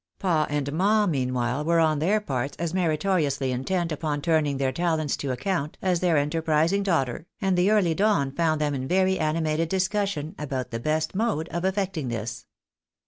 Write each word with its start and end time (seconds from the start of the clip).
"Pa 0.17 0.47
and 0.49 0.73
Ma," 0.73 1.05
meanwhile, 1.05 1.63
were 1.63 1.79
on 1.79 1.99
their 1.99 2.19
parts 2.19 2.55
as 2.57 2.73
meritoriously 2.73 3.51
intent 3.51 3.91
upon 3.91 4.19
turning 4.19 4.57
their 4.57 4.71
talents 4.71 5.15
to 5.17 5.29
account 5.31 5.77
as 5.79 5.99
their 5.99 6.17
enterprising 6.17 6.81
daughter, 6.81 7.27
and 7.39 7.55
the 7.55 7.69
early 7.69 7.93
dawn 7.93 8.31
found 8.31 8.59
them 8.59 8.73
in 8.73 8.87
very 8.87 9.19
animated 9.19 9.69
dis 9.69 9.87
cussion 9.87 10.33
upon 10.39 10.65
the 10.71 10.79
best 10.79 11.13
mode 11.13 11.47
of 11.49 11.61
efi^ecting 11.61 12.09
this. 12.09 12.47